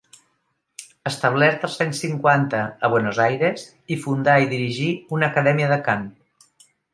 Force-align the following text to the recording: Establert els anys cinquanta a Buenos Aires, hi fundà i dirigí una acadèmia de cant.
Establert 1.09 1.67
els 1.67 1.75
anys 1.85 2.01
cinquanta 2.05 2.61
a 2.87 2.91
Buenos 2.93 3.19
Aires, 3.27 3.67
hi 3.89 3.99
fundà 4.07 4.39
i 4.47 4.49
dirigí 4.55 4.89
una 5.19 5.31
acadèmia 5.35 5.69
de 5.75 5.79
cant. 5.91 6.11